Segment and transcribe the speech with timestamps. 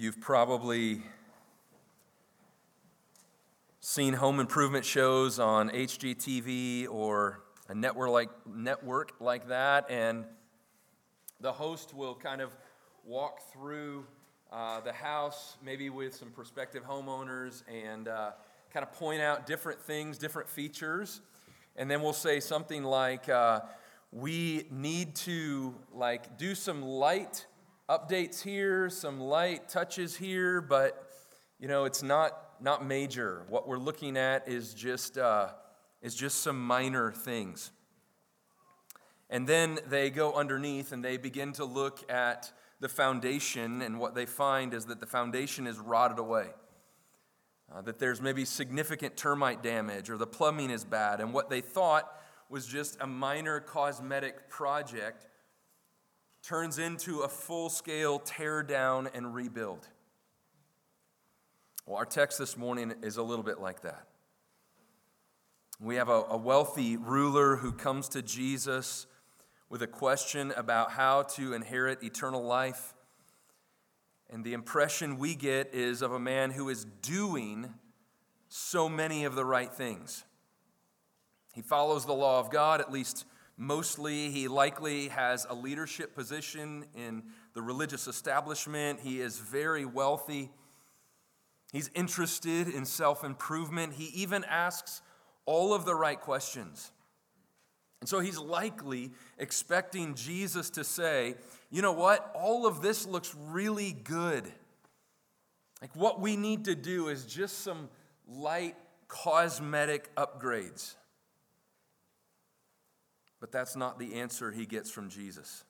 [0.00, 1.02] You've probably
[3.80, 10.24] seen home improvement shows on HGTV or a network like, network like that, and
[11.40, 12.56] the host will kind of
[13.04, 14.06] walk through
[14.52, 18.30] uh, the house, maybe with some prospective homeowners, and uh,
[18.72, 21.22] kind of point out different things, different features.
[21.74, 23.62] And then we'll say something like, uh,
[24.12, 27.46] we need to like do some light
[27.88, 31.10] updates here, some light touches here, but
[31.58, 33.44] you know, it's not not major.
[33.48, 35.48] What we're looking at is just uh,
[36.02, 37.70] is just some minor things.
[39.30, 44.14] And then they go underneath and they begin to look at the foundation, and what
[44.14, 46.48] they find is that the foundation is rotted away.
[47.70, 51.20] Uh, that there's maybe significant termite damage or the plumbing is bad.
[51.20, 52.10] And what they thought
[52.48, 55.27] was just a minor cosmetic project
[56.42, 59.86] turns into a full scale tear down and rebuild.
[61.86, 64.06] Well, our text this morning is a little bit like that.
[65.80, 69.06] We have a, a wealthy ruler who comes to Jesus
[69.70, 72.94] with a question about how to inherit eternal life.
[74.30, 77.74] And the impression we get is of a man who is doing
[78.48, 80.24] so many of the right things.
[81.54, 83.24] He follows the law of God, at least
[83.58, 84.30] mostly.
[84.30, 89.00] He likely has a leadership position in the religious establishment.
[89.00, 90.50] He is very wealthy.
[91.72, 93.94] He's interested in self improvement.
[93.94, 95.02] He even asks
[95.44, 96.92] all of the right questions.
[98.00, 101.34] And so he's likely expecting Jesus to say,
[101.68, 102.30] you know what?
[102.34, 104.44] All of this looks really good.
[105.82, 107.88] Like what we need to do is just some
[108.28, 108.76] light
[109.08, 110.94] cosmetic upgrades.
[113.40, 115.64] But that's not the answer he gets from Jesus.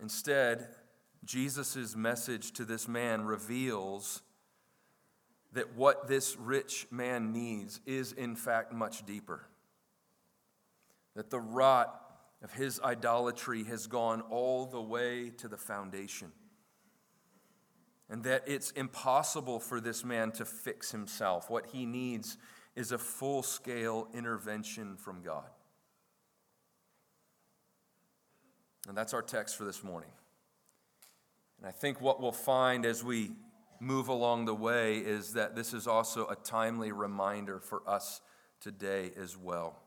[0.00, 0.68] Instead,
[1.24, 4.22] Jesus' message to this man reveals
[5.52, 9.46] that what this rich man needs is, in fact, much deeper.
[11.14, 11.98] That the rot
[12.42, 16.32] of his idolatry has gone all the way to the foundation.
[18.10, 21.50] And that it's impossible for this man to fix himself.
[21.50, 22.36] What he needs
[22.76, 25.48] is a full scale intervention from God.
[28.88, 30.10] And that's our text for this morning.
[31.58, 33.32] And I think what we'll find as we
[33.80, 38.20] move along the way is that this is also a timely reminder for us
[38.60, 39.78] today as well.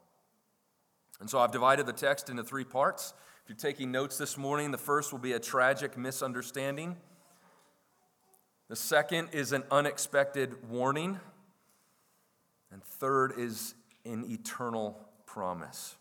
[1.19, 3.13] And so I've divided the text into three parts.
[3.43, 6.95] If you're taking notes this morning, the first will be a tragic misunderstanding.
[8.69, 11.19] The second is an unexpected warning.
[12.71, 13.73] And third is
[14.05, 15.95] an eternal promise.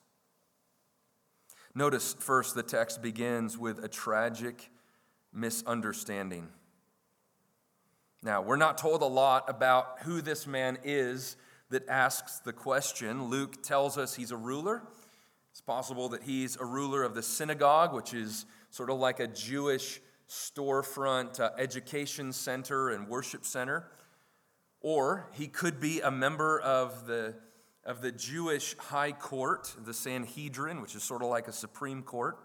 [1.79, 4.69] Notice first the text begins with a tragic
[5.33, 6.49] misunderstanding.
[8.21, 11.37] Now, we're not told a lot about who this man is
[11.71, 13.27] that asks the question.
[13.27, 14.83] Luke tells us he's a ruler.
[15.53, 19.29] It's possible that he's a ruler of the synagogue, which is sort of like a
[19.29, 23.87] Jewish storefront uh, education center and worship center.
[24.81, 27.37] Or he could be a member of the
[27.89, 32.39] of the Jewish high court, the Sanhedrin, which is sort of like a Supreme Court.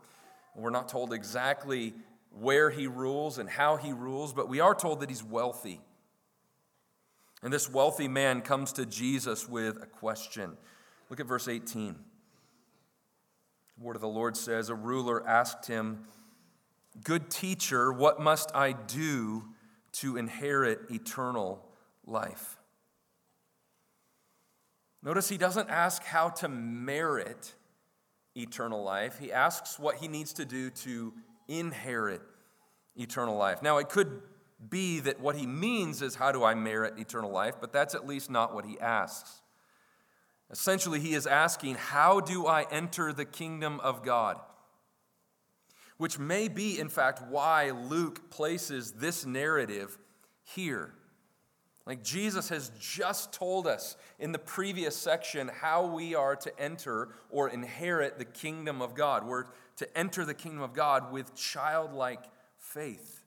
[0.56, 1.94] We're not told exactly
[2.32, 5.82] where he rules and how he rules, but we are told that he's wealthy.
[7.44, 10.56] And this wealthy man comes to Jesus with a question.
[11.10, 11.96] Look at verse 18.
[13.78, 16.06] The word of the Lord says A ruler asked him,
[17.04, 19.50] Good teacher, what must I do
[19.94, 21.68] to inherit eternal
[22.06, 22.58] life?
[25.04, 27.54] Notice he doesn't ask how to merit
[28.36, 29.20] eternal life.
[29.20, 31.14] He asks what he needs to do to
[31.48, 32.22] inherit
[32.96, 33.62] eternal life.
[33.62, 34.22] Now, it could
[34.70, 37.56] be that what he means is, How do I merit eternal life?
[37.60, 39.42] But that's at least not what he asks.
[40.50, 44.40] Essentially, he is asking, How do I enter the kingdom of God?
[45.98, 49.98] Which may be, in fact, why Luke places this narrative
[50.44, 50.94] here.
[51.86, 57.10] Like Jesus has just told us in the previous section how we are to enter
[57.30, 59.28] or inherit the kingdom of God.
[59.28, 59.46] We're
[59.78, 62.24] to enter the kingdom of God with childlike
[62.58, 63.24] faith.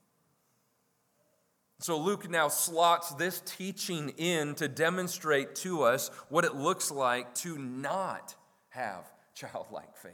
[1.80, 7.34] So Luke now slots this teaching in to demonstrate to us what it looks like
[7.36, 8.34] to not
[8.70, 9.04] have
[9.34, 10.12] childlike faith.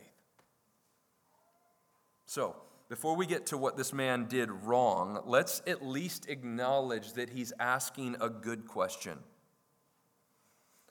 [2.27, 2.57] So,
[2.93, 7.51] before we get to what this man did wrong, let's at least acknowledge that he's
[7.59, 9.19] asking a good question.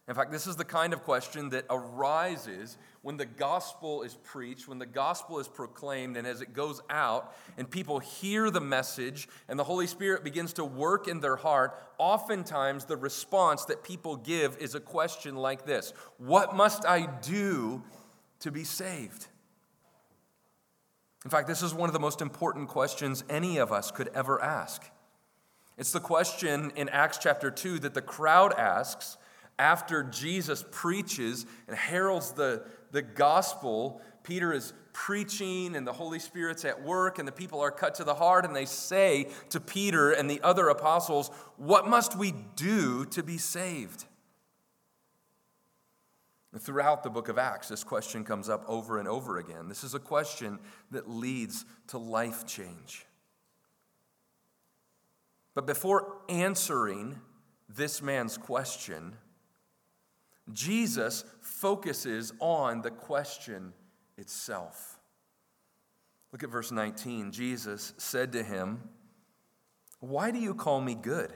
[0.07, 4.67] In fact, this is the kind of question that arises when the gospel is preached,
[4.67, 9.29] when the gospel is proclaimed, and as it goes out and people hear the message
[9.47, 14.15] and the Holy Spirit begins to work in their heart, oftentimes the response that people
[14.15, 17.83] give is a question like this What must I do
[18.39, 19.27] to be saved?
[21.23, 24.41] In fact, this is one of the most important questions any of us could ever
[24.41, 24.83] ask.
[25.77, 29.17] It's the question in Acts chapter 2 that the crowd asks
[29.59, 34.01] after Jesus preaches and heralds the, the gospel.
[34.23, 38.03] Peter is preaching and the Holy Spirit's at work, and the people are cut to
[38.03, 43.05] the heart, and they say to Peter and the other apostles, What must we do
[43.05, 44.05] to be saved?
[46.59, 49.69] Throughout the book of Acts, this question comes up over and over again.
[49.69, 50.59] This is a question
[50.91, 53.05] that leads to life change.
[55.53, 57.19] But before answering
[57.69, 59.15] this man's question,
[60.51, 63.71] Jesus focuses on the question
[64.17, 64.99] itself.
[66.33, 67.31] Look at verse 19.
[67.31, 68.89] Jesus said to him,
[70.01, 71.31] Why do you call me good?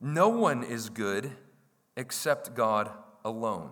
[0.00, 1.30] No one is good
[1.94, 2.90] except God
[3.28, 3.70] alone.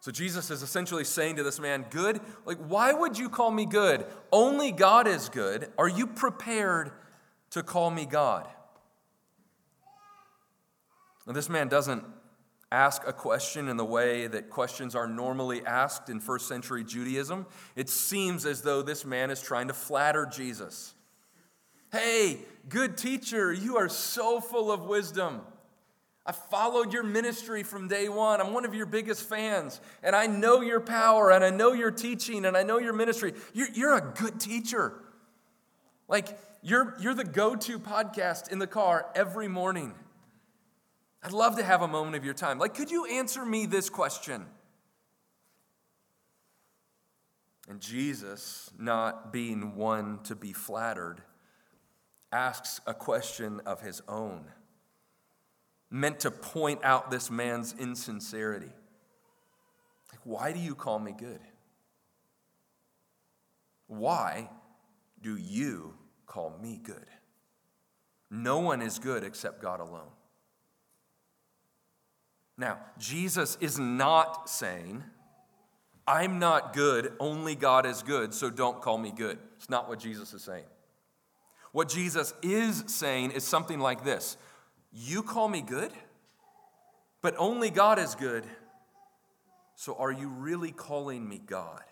[0.00, 2.20] So Jesus is essentially saying to this man, Good?
[2.44, 4.04] Like, why would you call me good?
[4.32, 5.70] Only God is good.
[5.78, 6.90] Are you prepared
[7.50, 8.48] to call me God?
[11.26, 12.04] Now, this man doesn't
[12.72, 17.46] ask a question in the way that questions are normally asked in first century Judaism.
[17.76, 20.94] It seems as though this man is trying to flatter Jesus.
[21.92, 22.38] Hey,
[22.68, 25.42] good teacher, you are so full of wisdom.
[26.24, 28.40] I followed your ministry from day one.
[28.40, 31.90] I'm one of your biggest fans, and I know your power, and I know your
[31.90, 33.34] teaching, and I know your ministry.
[33.52, 34.92] You're, you're a good teacher.
[36.06, 39.94] Like, you're, you're the go to podcast in the car every morning.
[41.24, 42.58] I'd love to have a moment of your time.
[42.58, 44.46] Like, could you answer me this question?
[47.68, 51.22] And Jesus, not being one to be flattered,
[52.30, 54.44] asks a question of his own
[55.92, 58.72] meant to point out this man's insincerity.
[60.10, 61.40] Like, why do you call me good?
[63.86, 64.48] Why
[65.20, 65.92] do you
[66.26, 67.06] call me good?
[68.30, 70.08] No one is good except God alone.
[72.56, 75.04] Now, Jesus is not saying,
[76.06, 79.38] I'm not good, only God is good, so don't call me good.
[79.58, 80.64] It's not what Jesus is saying.
[81.72, 84.38] What Jesus is saying is something like this
[84.92, 85.92] you call me good,
[87.22, 88.44] but only God is good.
[89.74, 91.82] So are you really calling me God?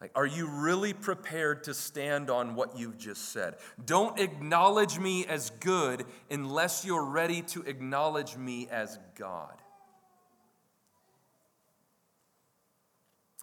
[0.00, 3.56] Like, are you really prepared to stand on what you've just said?
[3.84, 9.52] Don't acknowledge me as good unless you're ready to acknowledge me as God.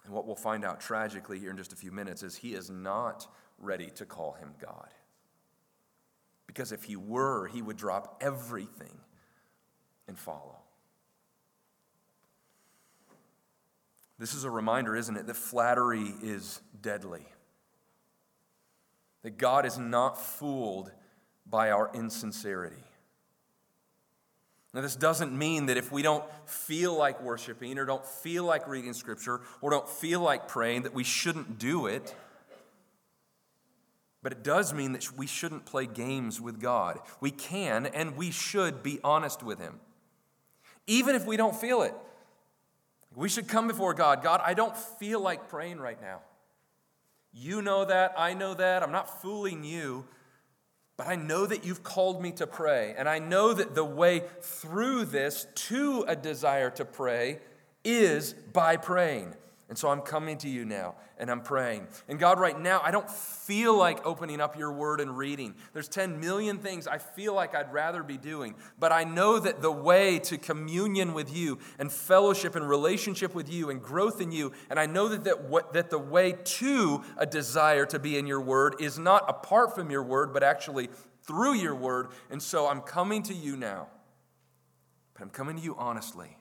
[0.04, 2.70] And what we'll find out tragically here in just a few minutes is he is
[2.70, 3.28] not
[3.58, 4.88] ready to call him God.
[6.48, 8.98] Because if he were, he would drop everything
[10.08, 10.56] and follow.
[14.18, 17.24] This is a reminder, isn't it, that flattery is deadly.
[19.22, 20.90] That God is not fooled
[21.46, 22.82] by our insincerity.
[24.74, 28.68] Now, this doesn't mean that if we don't feel like worshiping or don't feel like
[28.68, 32.14] reading scripture or don't feel like praying, that we shouldn't do it.
[34.22, 36.98] But it does mean that we shouldn't play games with God.
[37.20, 39.80] We can and we should be honest with Him.
[40.86, 41.94] Even if we don't feel it,
[43.14, 44.22] we should come before God.
[44.22, 46.20] God, I don't feel like praying right now.
[47.32, 48.14] You know that.
[48.16, 48.82] I know that.
[48.82, 50.06] I'm not fooling you.
[50.96, 52.94] But I know that you've called me to pray.
[52.98, 57.38] And I know that the way through this to a desire to pray
[57.84, 59.34] is by praying.
[59.68, 61.88] And so I'm coming to you now and I'm praying.
[62.08, 65.54] And God, right now, I don't feel like opening up your word and reading.
[65.74, 68.54] There's 10 million things I feel like I'd rather be doing.
[68.78, 73.52] But I know that the way to communion with you and fellowship and relationship with
[73.52, 77.04] you and growth in you, and I know that, that, what, that the way to
[77.18, 80.88] a desire to be in your word is not apart from your word, but actually
[81.24, 82.08] through your word.
[82.30, 83.88] And so I'm coming to you now.
[85.12, 86.38] But I'm coming to you honestly.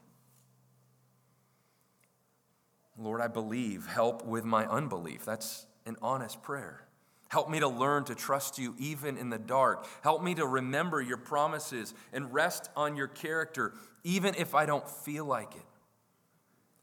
[2.98, 3.86] Lord, I believe.
[3.86, 5.24] Help with my unbelief.
[5.26, 6.84] That's an honest prayer.
[7.30, 9.86] Help me to learn to trust you even in the dark.
[10.02, 13.74] Help me to remember your promises and rest on your character,
[14.04, 15.66] even if I don't feel like it.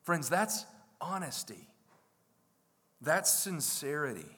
[0.03, 0.67] Friends, that's
[1.01, 1.69] honesty,
[3.01, 4.37] that's sincerity.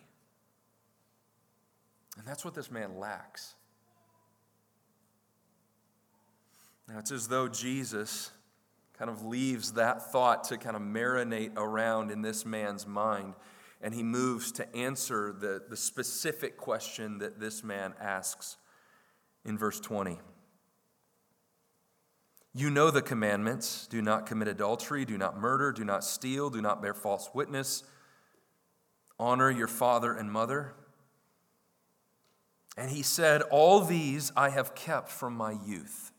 [2.18, 3.54] And that's what this man lacks.
[6.88, 8.30] Now, it's as though Jesus
[8.99, 13.35] kind of leaves that thought to kind of marinate around in this man's mind,
[13.83, 18.57] and he moves to answer the, the specific question that this man asks
[19.45, 20.19] in verse 20.
[22.55, 26.62] You know the commandments do not commit adultery, do not murder, do not steal, do
[26.62, 27.85] not bear false witness,
[29.19, 30.73] honor your father and mother.
[32.79, 36.12] And he said, All these I have kept from my youth.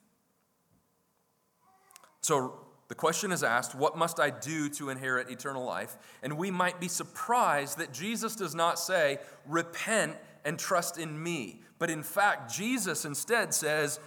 [2.22, 5.98] So the question is asked, What must I do to inherit eternal life?
[6.24, 10.16] And we might be surprised that Jesus does not say, Repent
[10.46, 11.62] and trust in me.
[11.80, 14.00] But in fact, Jesus instead says,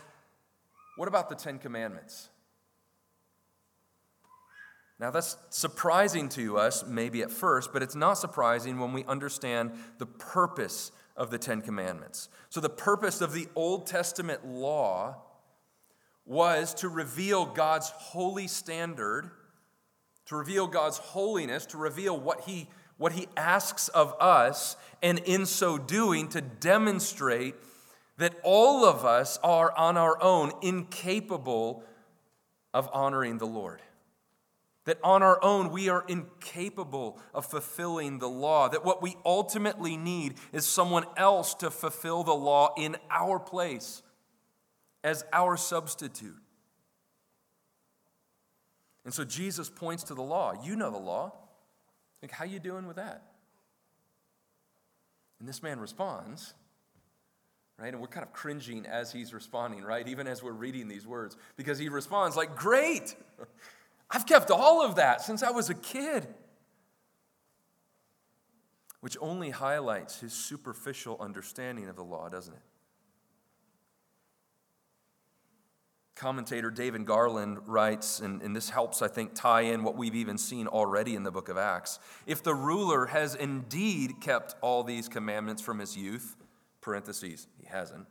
[0.96, 2.30] What about the Ten Commandments?
[4.98, 9.72] Now, that's surprising to us, maybe at first, but it's not surprising when we understand
[9.96, 12.28] the purpose of the Ten Commandments.
[12.50, 15.22] So, the purpose of the Old Testament law
[16.26, 19.30] was to reveal God's holy standard,
[20.26, 22.68] to reveal God's holiness, to reveal what He,
[23.00, 27.54] what he asks of us, and in so doing, to demonstrate
[28.18, 31.82] that all of us are on our own incapable
[32.74, 33.80] of honoring the Lord.
[34.84, 38.68] That on our own we are incapable of fulfilling the law.
[38.68, 44.02] That what we ultimately need is someone else to fulfill the law in our place
[45.02, 46.36] as our substitute.
[49.04, 50.52] And so Jesus points to the law.
[50.62, 51.32] You know the law.
[52.22, 53.22] Like, how you doing with that?
[55.38, 56.52] And this man responds,
[57.78, 57.92] right?
[57.92, 60.06] And we're kind of cringing as he's responding, right?
[60.06, 63.16] Even as we're reading these words, because he responds like, Great!
[64.10, 66.26] I've kept all of that since I was a kid.
[69.00, 72.60] Which only highlights his superficial understanding of the law, doesn't it?
[76.20, 80.36] Commentator David Garland writes, and, and, this helps, I think, tie in what we've even
[80.36, 81.98] seen already in the book of Acts.
[82.26, 86.36] If the ruler has indeed kept all these commandments from his youth,
[86.82, 88.06] parentheses, he hasn't,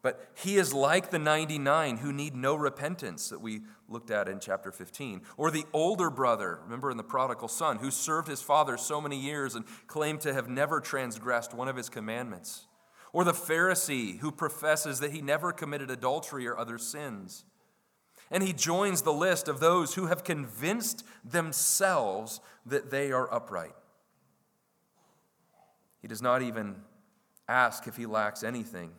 [0.00, 4.40] but he is like the 99 who need no repentance that we looked at in
[4.40, 5.20] chapter 15.
[5.36, 9.20] Or the older brother, remember in the prodigal son, who served his father so many
[9.20, 12.67] years and claimed to have never transgressed one of his commandments.
[13.12, 17.44] Or the Pharisee who professes that he never committed adultery or other sins.
[18.30, 23.74] And he joins the list of those who have convinced themselves that they are upright.
[26.02, 26.76] He does not even
[27.48, 28.90] ask if he lacks anything.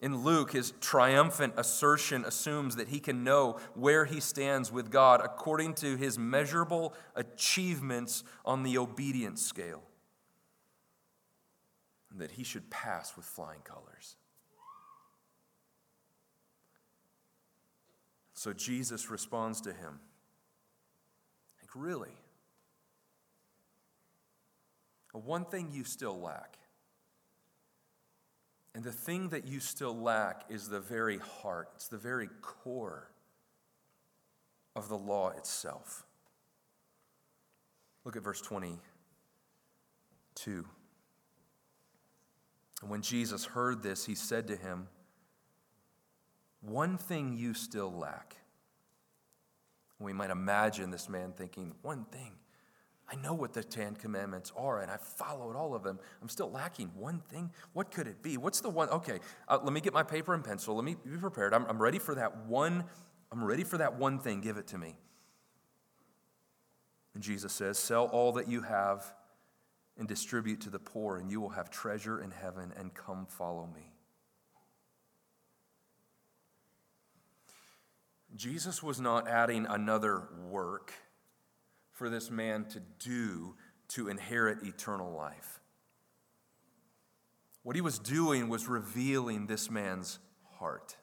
[0.00, 5.22] In Luke, his triumphant assertion assumes that he can know where he stands with God
[5.24, 9.82] according to his measurable achievements on the obedience scale
[12.16, 14.16] that he should pass with flying colors.
[18.34, 20.00] So Jesus responds to him.
[21.60, 22.16] Like, really?
[25.12, 26.58] One thing you still lack.
[28.74, 33.08] And the thing that you still lack is the very heart, it's the very core
[34.74, 36.04] of the law itself.
[38.04, 40.66] Look at verse 22.
[42.84, 44.88] And when Jesus heard this, he said to him,
[46.60, 48.36] One thing you still lack.
[49.98, 52.32] We might imagine this man thinking, One thing.
[53.10, 55.98] I know what the Ten Commandments are, and I've followed all of them.
[56.20, 57.50] I'm still lacking one thing.
[57.72, 58.36] What could it be?
[58.36, 58.90] What's the one?
[58.90, 60.74] Okay, uh, let me get my paper and pencil.
[60.74, 61.54] Let me be prepared.
[61.54, 62.84] I'm, I'm ready for that one.
[63.32, 64.42] I'm ready for that one thing.
[64.42, 64.98] Give it to me.
[67.14, 69.10] And Jesus says, Sell all that you have
[69.98, 73.68] and distribute to the poor, and you will have treasure in heaven, and come follow
[73.74, 73.92] me.
[78.34, 80.92] Jesus was not adding another work
[81.92, 83.54] for this man to do
[83.88, 85.60] to inherit eternal life.
[87.62, 90.18] What he was doing was revealing this man's
[90.58, 90.96] heart.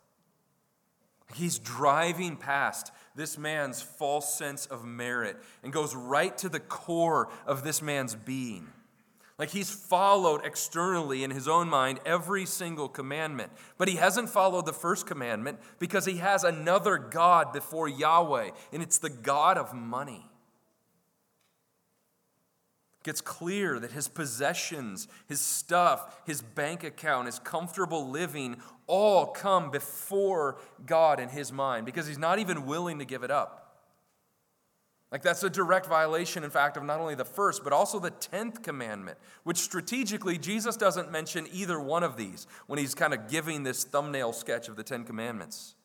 [1.34, 7.30] He's driving past this man's false sense of merit and goes right to the core
[7.46, 8.68] of this man's being.
[9.42, 13.52] Like he's followed externally in his own mind every single commandment.
[13.80, 18.84] But he hasn't followed the first commandment because he has another God before Yahweh, and
[18.84, 20.30] it's the God of money.
[23.00, 29.26] It gets clear that his possessions, his stuff, his bank account, his comfortable living all
[29.26, 33.61] come before God in his mind because he's not even willing to give it up.
[35.12, 38.12] Like, that's a direct violation, in fact, of not only the first, but also the
[38.12, 43.28] tenth commandment, which strategically Jesus doesn't mention either one of these when he's kind of
[43.30, 45.76] giving this thumbnail sketch of the Ten Commandments.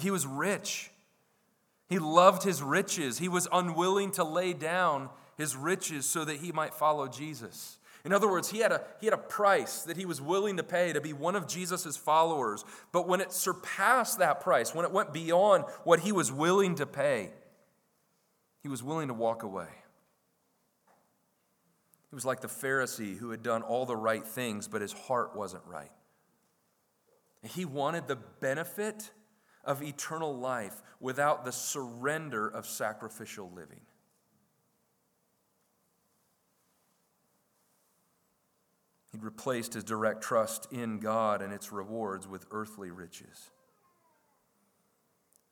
[0.00, 0.90] He was rich.
[1.88, 3.18] He loved his riches.
[3.18, 7.78] He was unwilling to lay down his riches so that he might follow Jesus.
[8.04, 10.62] In other words, he had, a, he had a price that he was willing to
[10.62, 12.64] pay to be one of Jesus' followers.
[12.90, 16.86] But when it surpassed that price, when it went beyond what he was willing to
[16.86, 17.30] pay,
[18.62, 19.68] he was willing to walk away.
[22.10, 25.36] He was like the Pharisee who had done all the right things, but his heart
[25.36, 25.90] wasn't right.
[27.42, 29.10] He wanted the benefit
[29.64, 33.80] of eternal life without the surrender of sacrificial living.
[39.12, 43.50] He'd replaced his direct trust in God and its rewards with earthly riches.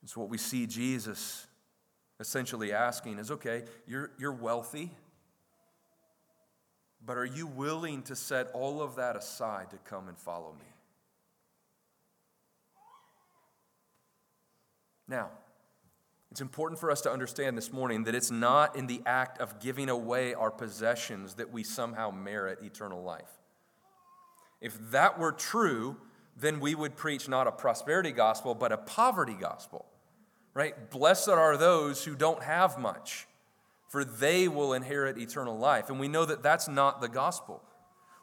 [0.03, 1.47] It's what we see Jesus
[2.19, 4.91] essentially asking is okay, you're, you're wealthy,
[7.05, 10.65] but are you willing to set all of that aside to come and follow me?
[15.07, 15.29] Now,
[16.31, 19.59] it's important for us to understand this morning that it's not in the act of
[19.59, 23.31] giving away our possessions that we somehow merit eternal life.
[24.59, 25.97] If that were true,
[26.35, 29.85] then we would preach not a prosperity gospel, but a poverty gospel,
[30.57, 30.89] right?
[30.89, 33.27] Blessed are those who don't have much,
[33.89, 35.91] for they will inherit eternal life.
[35.91, 37.61] And we know that that's not the gospel.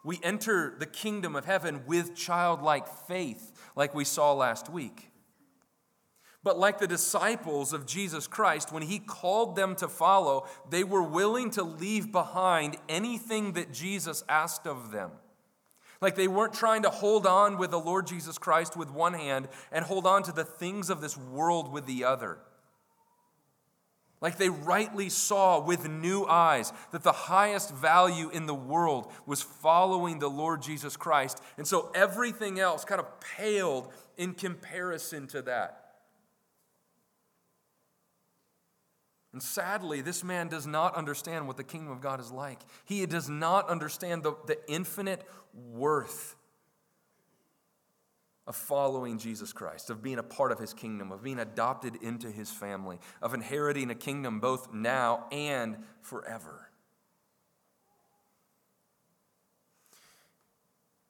[0.04, 5.12] We enter the kingdom of heaven with childlike faith, like we saw last week.
[6.42, 11.04] But like the disciples of Jesus Christ, when he called them to follow, they were
[11.04, 15.12] willing to leave behind anything that Jesus asked of them.
[16.04, 19.48] Like they weren't trying to hold on with the Lord Jesus Christ with one hand
[19.72, 22.36] and hold on to the things of this world with the other.
[24.20, 29.40] Like they rightly saw with new eyes that the highest value in the world was
[29.40, 31.40] following the Lord Jesus Christ.
[31.56, 35.83] And so everything else kind of paled in comparison to that.
[39.34, 42.60] And sadly, this man does not understand what the kingdom of God is like.
[42.84, 45.28] He does not understand the, the infinite
[45.72, 46.36] worth
[48.46, 52.30] of following Jesus Christ, of being a part of his kingdom, of being adopted into
[52.30, 56.70] his family, of inheriting a kingdom both now and forever.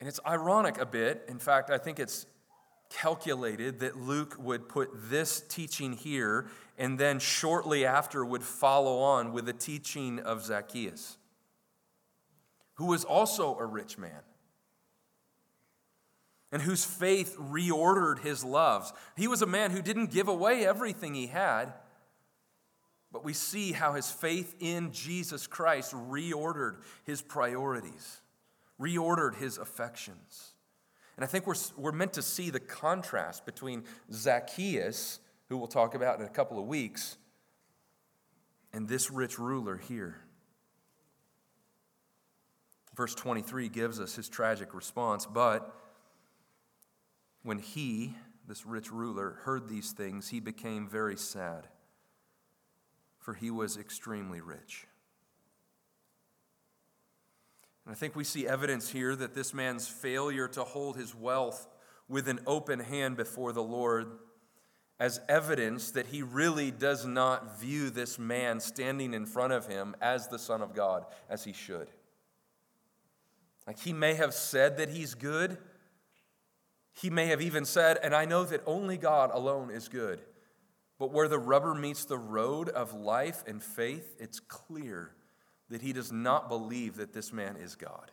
[0.01, 1.27] And it's ironic a bit.
[1.29, 2.25] In fact, I think it's
[2.95, 6.47] calculated that Luke would put this teaching here
[6.79, 11.19] and then shortly after would follow on with the teaching of Zacchaeus,
[12.75, 14.23] who was also a rich man
[16.53, 18.93] and whose faith reordered his loves.
[19.17, 21.73] He was a man who didn't give away everything he had,
[23.11, 28.21] but we see how his faith in Jesus Christ reordered his priorities,
[28.81, 30.54] reordered his affections.
[31.17, 35.95] And I think we're, we're meant to see the contrast between Zacchaeus, who we'll talk
[35.95, 37.17] about in a couple of weeks,
[38.73, 40.17] and this rich ruler here.
[42.97, 45.27] Verse 23 gives us his tragic response.
[45.27, 45.73] But
[47.43, 48.15] when he,
[48.49, 51.69] this rich ruler, heard these things, he became very sad,
[53.19, 54.87] for he was extremely rich.
[57.85, 61.69] And I think we see evidence here that this man's failure to hold his wealth
[62.09, 64.07] with an open hand before the Lord
[64.99, 69.95] as evidence that he really does not view this man standing in front of him
[70.01, 71.89] as the Son of God as he should.
[73.67, 75.59] Like he may have said that he's good.
[76.93, 80.21] He may have even said, and I know that only God alone is good.
[80.99, 85.11] But where the rubber meets the road of life and faith, it's clear
[85.71, 88.11] that he does not believe that this man is God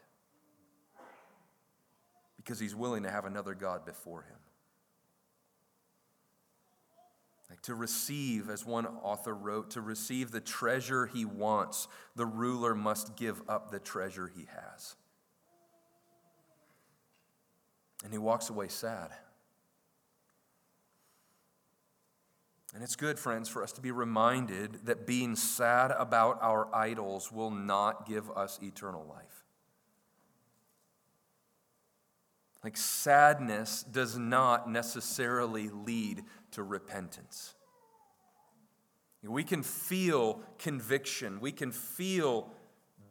[2.37, 4.37] because he's willing to have another God before him.
[7.49, 12.73] Like to receive, as one author wrote, to receive the treasure he wants, the ruler
[12.73, 14.95] must give up the treasure he has.
[18.03, 19.11] And he walks away sad.
[22.73, 27.31] And it's good, friends, for us to be reminded that being sad about our idols
[27.31, 29.45] will not give us eternal life.
[32.63, 37.55] Like, sadness does not necessarily lead to repentance.
[39.23, 41.41] We can feel conviction.
[41.41, 42.51] We can feel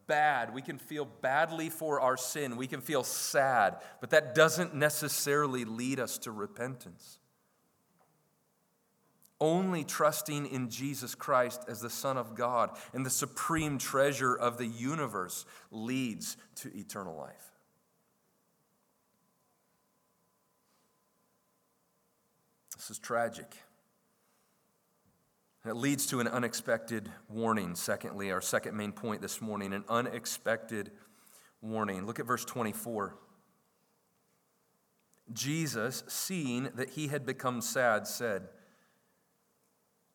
[0.06, 0.52] bad.
[0.52, 2.56] We can feel badly for our sin.
[2.56, 3.76] We can feel sad.
[4.00, 7.19] But that doesn't necessarily lead us to repentance.
[9.40, 14.58] Only trusting in Jesus Christ as the Son of God and the supreme treasure of
[14.58, 17.50] the universe leads to eternal life.
[22.76, 23.56] This is tragic.
[25.66, 27.74] It leads to an unexpected warning.
[27.74, 30.90] Secondly, our second main point this morning an unexpected
[31.60, 32.06] warning.
[32.06, 33.16] Look at verse 24.
[35.32, 38.48] Jesus, seeing that he had become sad, said,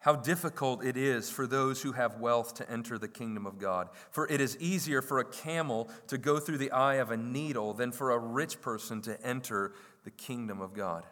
[0.06, 3.90] How difficult it is for those who have wealth to enter the kingdom of God.
[4.12, 7.74] For it is easier for a camel to go through the eye of a needle
[7.74, 11.06] than for a rich person to enter the kingdom of God.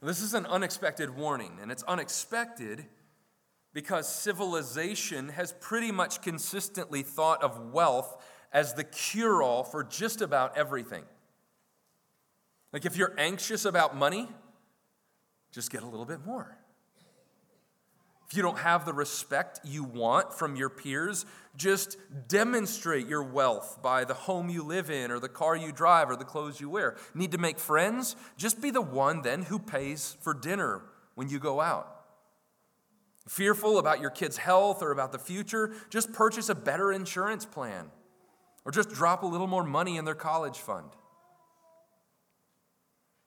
[0.00, 2.86] This is an unexpected warning, and it's unexpected
[3.74, 8.24] because civilization has pretty much consistently thought of wealth
[8.54, 11.04] as the cure all for just about everything.
[12.72, 14.30] Like if you're anxious about money,
[15.54, 16.58] just get a little bit more.
[18.28, 21.24] If you don't have the respect you want from your peers,
[21.56, 26.10] just demonstrate your wealth by the home you live in, or the car you drive,
[26.10, 26.96] or the clothes you wear.
[27.14, 28.16] Need to make friends?
[28.36, 30.82] Just be the one then who pays for dinner
[31.14, 31.90] when you go out.
[33.28, 35.72] Fearful about your kid's health or about the future?
[35.88, 37.90] Just purchase a better insurance plan,
[38.64, 40.88] or just drop a little more money in their college fund.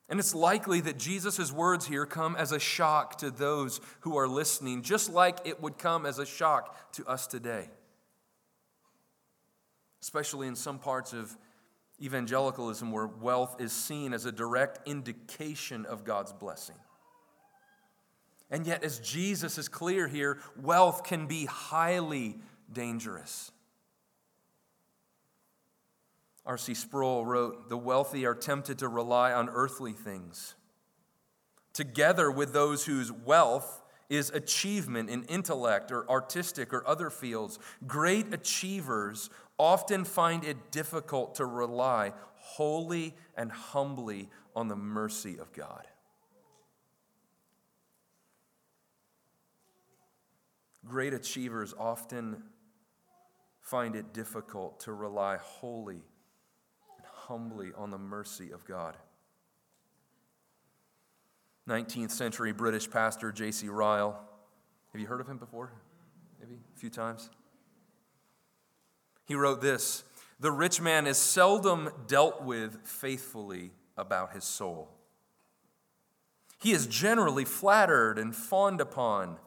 [0.09, 4.27] And it's likely that Jesus' words here come as a shock to those who are
[4.27, 7.69] listening, just like it would come as a shock to us today.
[10.01, 11.35] Especially in some parts of
[12.01, 16.75] evangelicalism where wealth is seen as a direct indication of God's blessing.
[18.49, 22.39] And yet, as Jesus is clear here, wealth can be highly
[22.71, 23.51] dangerous.
[26.47, 26.73] R.C.
[26.73, 30.55] Sproul wrote The wealthy are tempted to rely on earthly things,
[31.73, 37.59] together with those whose wealth is achievement in intellect or artistic or other fields.
[37.85, 39.29] Great achievers
[39.59, 45.85] often find it difficult to rely wholly and humbly on the mercy of God.
[50.85, 52.41] Great achievers often
[53.59, 56.01] find it difficult to rely wholly
[57.27, 58.95] humbly on the mercy of God.
[61.67, 63.67] 19th century British pastor J.C.
[63.67, 64.19] Ryle.
[64.93, 65.71] Have you heard of him before?
[66.39, 67.29] Maybe a few times?
[69.25, 70.03] He wrote this
[70.39, 74.89] The rich man is seldom dealt with faithfully about his soul.
[76.59, 79.37] He is generally flattered and fawned upon.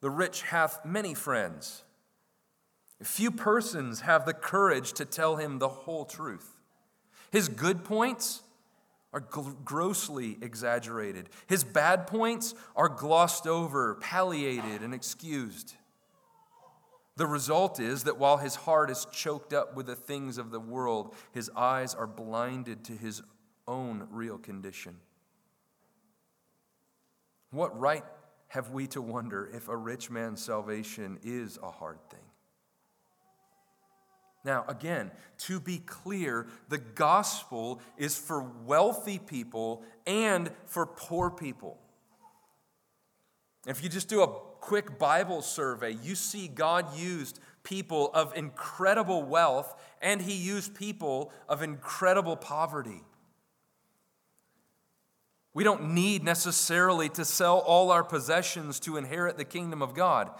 [0.00, 1.82] The rich hath many friends.
[3.02, 6.55] Few persons have the courage to tell him the whole truth.
[7.36, 8.40] His good points
[9.12, 15.74] are grossly exaggerated, his bad points are glossed over, palliated, and excused.
[17.16, 20.58] The result is that while his heart is choked up with the things of the
[20.58, 23.20] world, his eyes are blinded to his
[23.68, 24.96] own real condition.
[27.50, 28.04] What right
[28.48, 32.25] have we to wonder if a rich man's salvation is a hard thing?
[34.46, 41.78] Now, again, to be clear, the gospel is for wealthy people and for poor people.
[43.66, 44.28] If you just do a
[44.60, 51.32] quick Bible survey, you see God used people of incredible wealth and he used people
[51.48, 53.02] of incredible poverty.
[55.54, 60.30] We don't need necessarily to sell all our possessions to inherit the kingdom of God.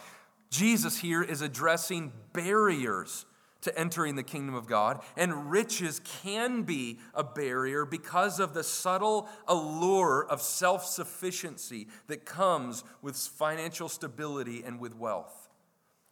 [0.49, 3.27] Jesus here is addressing barriers
[3.67, 8.63] to entering the kingdom of God, and riches can be a barrier because of the
[8.63, 15.49] subtle allure of self sufficiency that comes with financial stability and with wealth.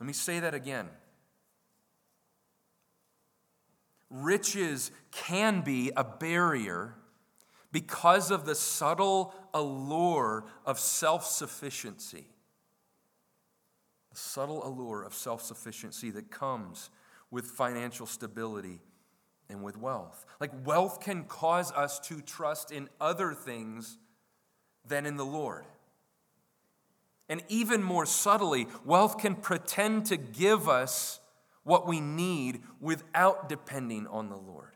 [0.01, 0.88] Let me say that again.
[4.11, 6.97] Riches can be a barrier
[7.71, 12.27] because of the subtle allure of self sufficiency.
[14.11, 16.90] The subtle allure of self sufficiency that comes
[17.35, 18.81] with financial stability
[19.51, 20.25] and with wealth.
[20.38, 23.99] Like, wealth can cause us to trust in other things
[24.87, 25.64] than in the Lord.
[27.29, 31.18] And even more subtly, wealth can pretend to give us
[31.64, 34.74] what we need without depending on the Lord.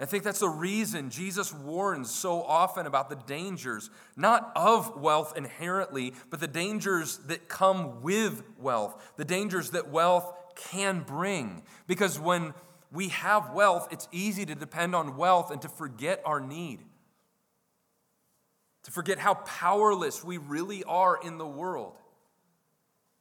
[0.00, 5.36] I think that's the reason Jesus warns so often about the dangers, not of wealth
[5.36, 11.62] inherently, but the dangers that come with wealth, the dangers that wealth can bring.
[11.88, 12.54] Because when
[12.92, 16.78] we have wealth, it's easy to depend on wealth and to forget our need,
[18.84, 21.96] to forget how powerless we really are in the world.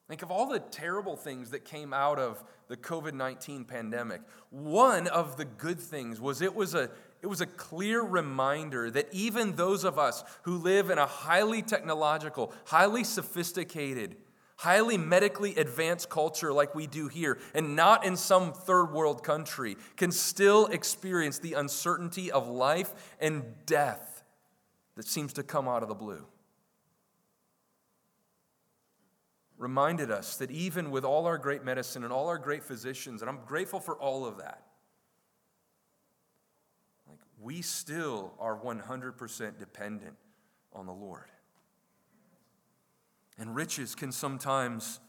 [0.08, 4.22] Think of all the terrible things that came out of the COVID 19 pandemic.
[4.50, 6.90] One of the good things was it was a
[7.22, 11.62] it was a clear reminder that even those of us who live in a highly
[11.62, 14.18] technological, highly sophisticated,
[14.58, 19.78] highly medically advanced culture like we do here, and not in some third world country,
[19.96, 24.24] can still experience the uncertainty of life and death
[24.96, 26.26] that seems to come out of the blue.
[29.58, 33.30] Reminded us that even with all our great medicine and all our great physicians, and
[33.30, 34.62] I'm grateful for all of that,
[37.10, 40.16] like we still are 100% dependent
[40.74, 41.32] on the Lord.
[43.40, 45.00] And riches can sometimes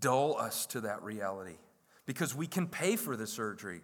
[0.00, 1.58] dull us to that reality
[2.06, 3.82] because we can pay for the surgery.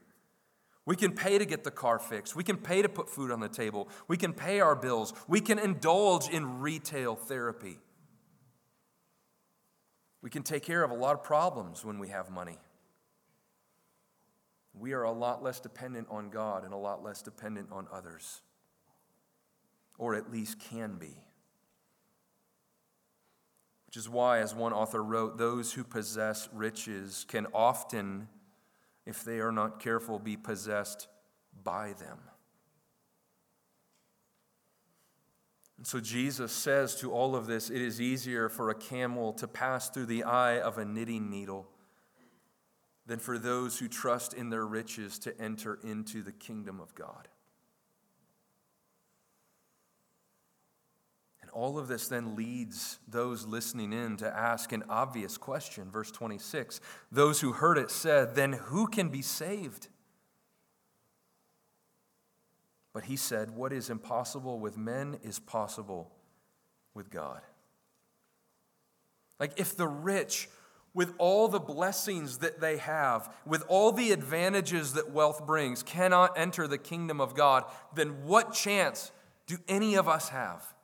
[0.86, 2.34] We can pay to get the car fixed.
[2.34, 3.88] We can pay to put food on the table.
[4.08, 5.12] We can pay our bills.
[5.28, 7.78] We can indulge in retail therapy.
[10.22, 12.58] We can take care of a lot of problems when we have money.
[14.74, 18.42] We are a lot less dependent on God and a lot less dependent on others,
[19.98, 21.22] or at least can be.
[23.86, 28.28] Which is why, as one author wrote, those who possess riches can often,
[29.04, 31.08] if they are not careful, be possessed
[31.64, 32.18] by them.
[35.80, 39.48] And so Jesus says to all of this it is easier for a camel to
[39.48, 41.70] pass through the eye of a knitting needle
[43.06, 47.28] than for those who trust in their riches to enter into the kingdom of God.
[51.40, 55.90] And all of this then leads those listening in to ask an obvious question.
[55.90, 59.88] Verse 26 Those who heard it said, Then who can be saved?
[62.92, 66.10] But he said, What is impossible with men is possible
[66.94, 67.40] with God.
[69.38, 70.48] Like if the rich,
[70.92, 76.38] with all the blessings that they have, with all the advantages that wealth brings, cannot
[76.38, 79.12] enter the kingdom of God, then what chance
[79.46, 80.74] do any of us have?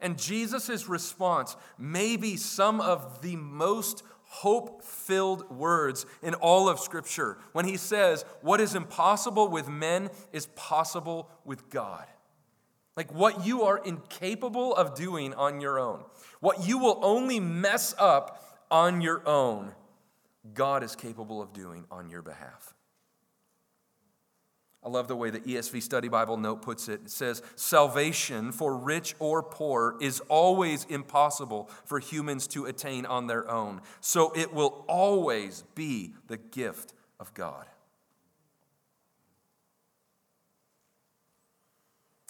[0.00, 4.02] And Jesus' response may be some of the most
[4.34, 10.10] hope filled words in all of Scripture when he says, What is impossible with men
[10.32, 12.04] is possible with God.
[12.96, 16.04] Like what you are incapable of doing on your own,
[16.40, 19.72] what you will only mess up on your own,
[20.52, 22.73] God is capable of doing on your behalf.
[24.84, 27.00] I love the way the ESV Study Bible note puts it.
[27.04, 33.26] It says, Salvation for rich or poor is always impossible for humans to attain on
[33.26, 33.80] their own.
[34.00, 37.64] So it will always be the gift of God.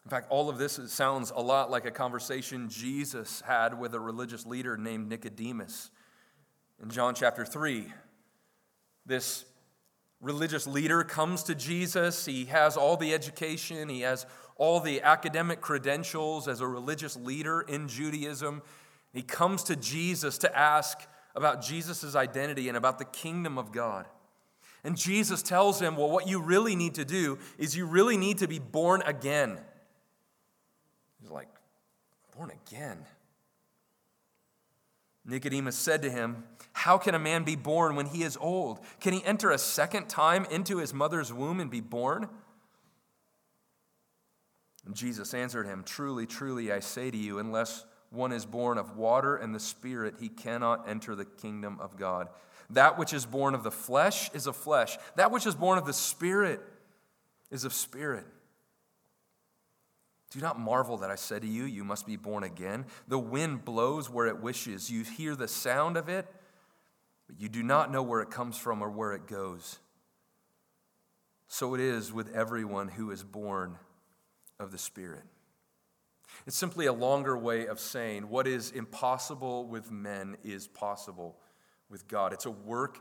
[0.05, 4.01] In fact, all of this sounds a lot like a conversation Jesus had with a
[4.01, 5.91] religious leader named Nicodemus.
[6.81, 7.87] In John chapter 3,
[9.07, 9.47] this
[10.25, 12.25] religious leader comes to Jesus.
[12.25, 17.61] He has all the education, he has all the academic credentials as a religious leader
[17.61, 18.63] in Judaism.
[19.13, 20.99] He comes to Jesus to ask
[21.37, 24.07] about Jesus' identity and about the kingdom of God.
[24.83, 28.39] And Jesus tells him, Well, what you really need to do is you really need
[28.39, 29.59] to be born again.
[31.21, 31.49] He's like,
[32.37, 32.99] Born again?
[35.25, 38.81] Nicodemus said to him, How can a man be born when he is old?
[39.01, 42.29] Can he enter a second time into his mother's womb and be born?
[44.85, 48.97] And Jesus answered him, Truly, truly, I say to you, unless one is born of
[48.97, 52.29] water and the Spirit, he cannot enter the kingdom of God.
[52.71, 55.87] That which is born of the flesh is of flesh, that which is born of
[55.87, 56.61] the Spirit
[57.51, 58.27] is of spirit.
[60.35, 62.87] Do not marvel that I said to you, You must be born again.
[63.07, 64.91] The wind blows where it wishes.
[64.91, 66.27] You hear the sound of it,
[67.29, 69.79] but you do not know where it comes from or where it goes.
[71.47, 73.79] So it is with everyone who is born
[74.59, 75.23] of the Spirit.
[76.49, 81.37] It's simply a longer way of saying what is impossible with men is possible
[81.89, 82.33] with God.
[82.33, 82.99] It's a work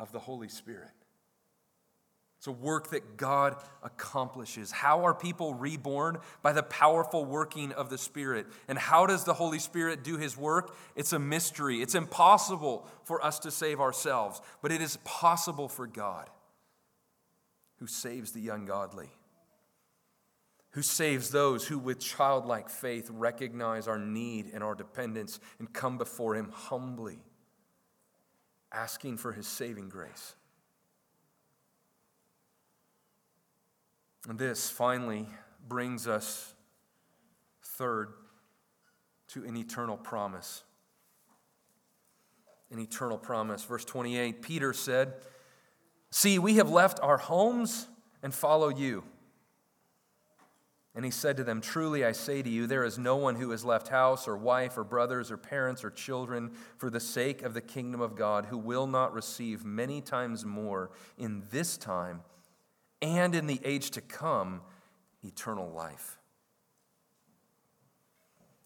[0.00, 0.92] of the Holy Spirit.
[2.38, 4.70] It's a work that God accomplishes.
[4.70, 6.18] How are people reborn?
[6.40, 8.46] By the powerful working of the Spirit.
[8.68, 10.76] And how does the Holy Spirit do his work?
[10.94, 11.82] It's a mystery.
[11.82, 16.30] It's impossible for us to save ourselves, but it is possible for God
[17.80, 19.10] who saves the ungodly,
[20.70, 25.98] who saves those who, with childlike faith, recognize our need and our dependence and come
[25.98, 27.18] before him humbly,
[28.70, 30.36] asking for his saving grace.
[34.26, 35.26] And this finally
[35.68, 36.54] brings us,
[37.62, 38.08] third,
[39.28, 40.64] to an eternal promise.
[42.70, 43.64] an eternal promise.
[43.64, 45.14] Verse 28 Peter said,
[46.10, 47.86] See, we have left our homes
[48.22, 49.04] and follow you.
[50.94, 53.50] And he said to them, Truly I say to you, there is no one who
[53.50, 57.54] has left house or wife or brothers or parents or children for the sake of
[57.54, 62.22] the kingdom of God who will not receive many times more in this time
[63.00, 64.62] and in the age to come
[65.22, 66.18] eternal life.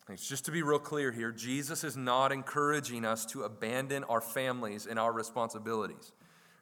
[0.09, 4.21] It's just to be real clear here, Jesus is not encouraging us to abandon our
[4.21, 6.12] families and our responsibilities.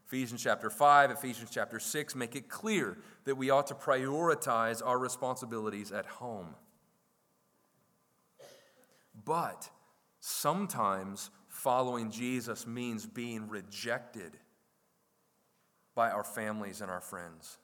[0.07, 4.99] Ephesians chapter 5, Ephesians chapter 6 make it clear that we ought to prioritize our
[4.99, 6.55] responsibilities at home.
[9.25, 9.71] But
[10.21, 14.37] sometimes following Jesus means being rejected
[15.95, 17.59] by our families and our friends.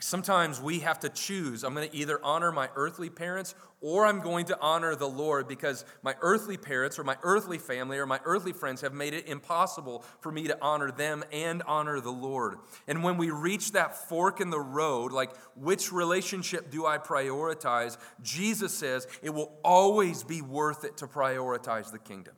[0.00, 1.62] Sometimes we have to choose.
[1.62, 5.46] I'm going to either honor my earthly parents or I'm going to honor the Lord
[5.46, 9.28] because my earthly parents or my earthly family or my earthly friends have made it
[9.28, 12.58] impossible for me to honor them and honor the Lord.
[12.88, 17.96] And when we reach that fork in the road, like which relationship do I prioritize?
[18.20, 22.34] Jesus says it will always be worth it to prioritize the kingdom.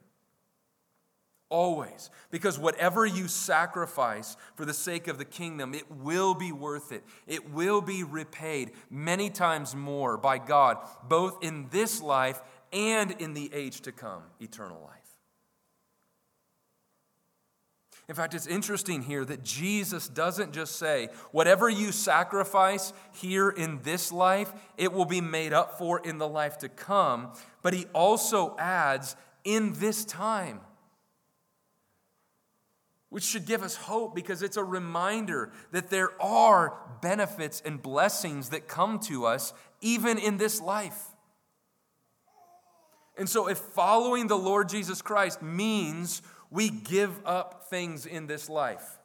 [1.48, 2.10] Always.
[2.30, 7.04] Because whatever you sacrifice for the sake of the kingdom, it will be worth it.
[7.26, 10.78] It will be repaid many times more by God,
[11.08, 14.92] both in this life and in the age to come, eternal life.
[18.08, 23.80] In fact, it's interesting here that Jesus doesn't just say, whatever you sacrifice here in
[23.82, 27.32] this life, it will be made up for in the life to come,
[27.62, 30.60] but he also adds, in this time
[33.08, 38.48] which should give us hope because it's a reminder that there are benefits and blessings
[38.50, 41.08] that come to us even in this life.
[43.16, 48.48] And so, if following the Lord Jesus Christ means we give up things in this
[48.48, 48.98] life,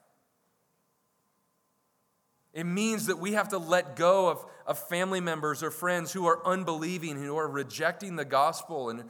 [2.53, 6.25] it means that we have to let go of, of family members or friends who
[6.25, 9.05] are unbelieving, who are rejecting the gospel, and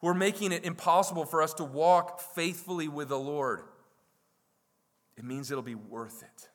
[0.00, 3.62] who are making it impossible for us to walk faithfully with the Lord.
[5.20, 6.48] It means it'll be worth it.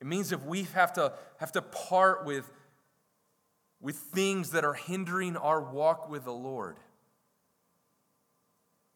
[0.00, 2.48] It means if we have to, have to part with,
[3.80, 6.76] with things that are hindering our walk with the Lord,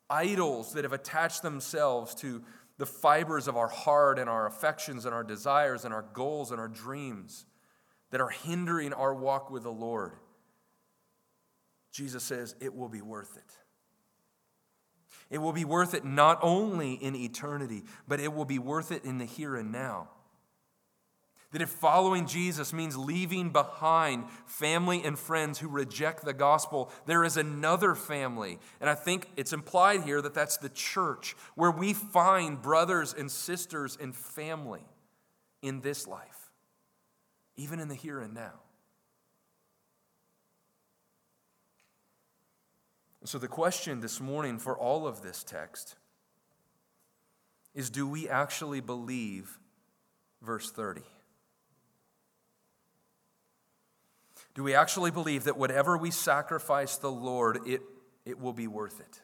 [0.09, 2.45] idols that have attached themselves to
[2.77, 6.61] the fibers of our heart and our affections and our desires and our goals and
[6.61, 7.47] our dreams
[8.13, 10.13] that are hindering our walk with the Lord,
[11.91, 13.59] Jesus says it will be worth it.
[15.31, 19.05] It will be worth it not only in eternity, but it will be worth it
[19.05, 20.09] in the here and now.
[21.53, 27.25] That if following Jesus means leaving behind family and friends who reject the gospel, there
[27.25, 28.59] is another family.
[28.81, 33.31] And I think it's implied here that that's the church, where we find brothers and
[33.31, 34.85] sisters and family
[35.63, 36.51] in this life,
[37.57, 38.61] even in the here and now.
[43.29, 45.97] So, the question this morning for all of this text
[47.75, 49.59] is do we actually believe
[50.41, 51.03] verse 30?
[54.55, 57.83] Do we actually believe that whatever we sacrifice the Lord, it,
[58.25, 59.21] it will be worth it?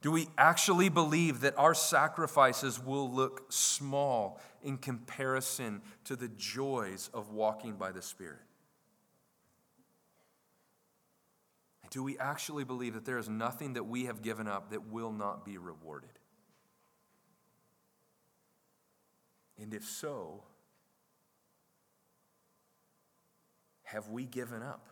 [0.00, 7.10] Do we actually believe that our sacrifices will look small in comparison to the joys
[7.12, 8.38] of walking by the Spirit?
[11.92, 15.12] Do we actually believe that there is nothing that we have given up that will
[15.12, 16.18] not be rewarded?
[19.58, 20.42] And if so,
[23.82, 24.88] have we given up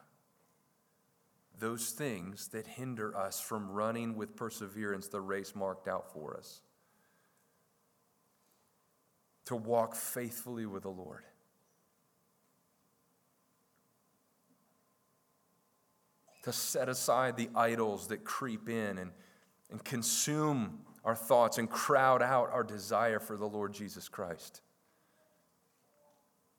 [1.59, 6.61] those things that hinder us from running with perseverance the race marked out for us?
[9.47, 11.25] To walk faithfully with the Lord.
[16.43, 19.11] To set aside the idols that creep in and,
[19.71, 24.63] and consume our thoughts and crowd out our desire for the Lord Jesus Christ?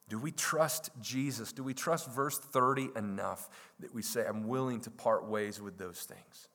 [0.08, 1.52] Do we trust Jesus?
[1.52, 3.48] Do we trust verse 30 enough
[3.80, 6.48] that we say, I'm willing to part ways with those things?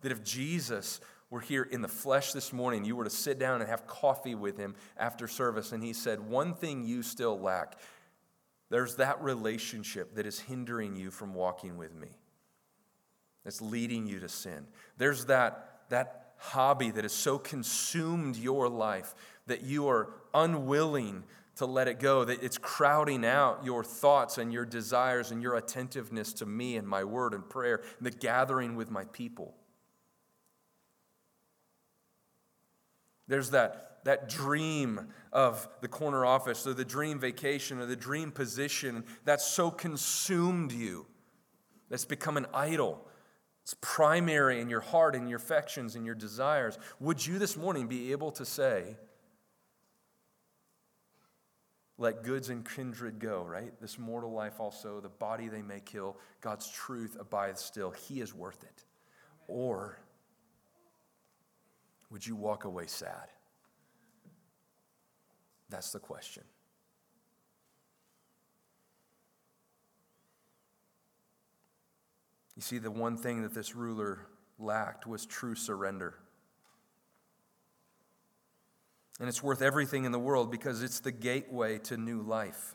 [0.00, 3.60] That if Jesus were here in the flesh this morning, you were to sit down
[3.60, 7.76] and have coffee with him after service, and he said, One thing you still lack
[8.68, 12.08] there's that relationship that is hindering you from walking with me
[13.46, 14.66] that's leading you to sin.
[14.98, 19.14] There's that, that hobby that has so consumed your life
[19.46, 21.22] that you are unwilling
[21.54, 25.54] to let it go, that it's crowding out your thoughts and your desires and your
[25.54, 29.54] attentiveness to me and my word and prayer and the gathering with my people.
[33.28, 38.32] There's that, that dream of the corner office or the dream vacation or the dream
[38.32, 41.06] position that's so consumed you,
[41.88, 43.06] that's become an idol.
[43.66, 46.78] It's primary in your heart and your affections and your desires.
[47.00, 48.96] Would you this morning be able to say,
[51.98, 53.72] let goods and kindred go, right?
[53.80, 57.90] This mortal life also, the body they may kill, God's truth abides still.
[57.90, 58.84] He is worth it.
[59.48, 59.98] Or
[62.10, 63.32] would you walk away sad?
[65.70, 66.44] That's the question.
[72.56, 74.26] You see, the one thing that this ruler
[74.58, 76.14] lacked was true surrender.
[79.20, 82.74] And it's worth everything in the world because it's the gateway to new life.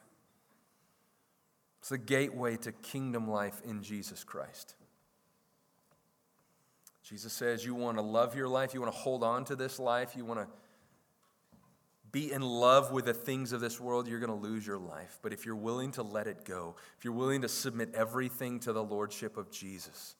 [1.79, 4.75] It's the gateway to kingdom life in Jesus Christ.
[7.03, 9.79] Jesus says, You want to love your life, you want to hold on to this
[9.79, 10.47] life, you want to
[12.11, 15.19] be in love with the things of this world, you're going to lose your life.
[15.21, 18.73] But if you're willing to let it go, if you're willing to submit everything to
[18.73, 20.15] the Lordship of Jesus,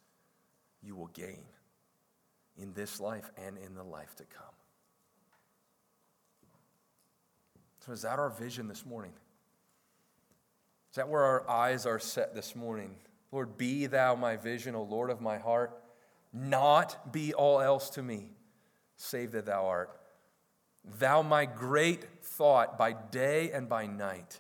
[0.82, 1.44] you will gain
[2.58, 4.44] in this life and in the life to come.
[7.86, 9.14] So, is that our vision this morning?
[10.92, 12.96] Is that where our eyes are set this morning?
[13.32, 15.82] Lord, be thou my vision, O Lord of my heart.
[16.34, 18.32] Not be all else to me,
[18.98, 20.01] save that thou art.
[20.84, 24.40] Thou my great thought by day and by night.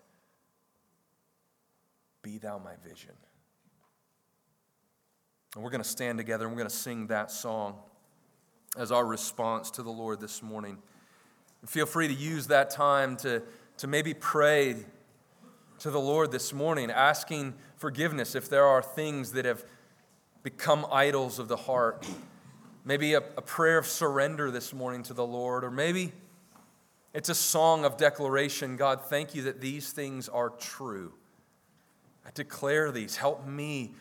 [2.23, 3.13] Be thou my vision.
[5.55, 7.75] And we're going to stand together and we're going to sing that song
[8.77, 10.77] as our response to the Lord this morning.
[11.65, 13.43] Feel free to use that time to,
[13.77, 14.77] to maybe pray
[15.79, 19.65] to the Lord this morning, asking forgiveness if there are things that have
[20.43, 22.07] become idols of the heart.
[22.85, 26.13] Maybe a, a prayer of surrender this morning to the Lord, or maybe
[27.14, 31.14] it's a song of declaration God, thank you that these things are true.
[32.26, 33.18] I declare these.
[33.18, 33.93] Help me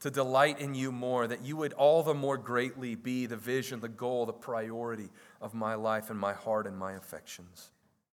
[0.00, 3.80] to delight in you more, that you would all the more greatly be the vision,
[3.80, 5.08] the goal, the priority
[5.40, 7.70] of my life and my heart and my affections.